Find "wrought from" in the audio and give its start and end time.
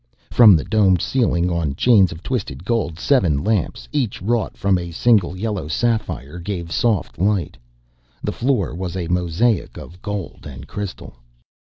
4.19-4.79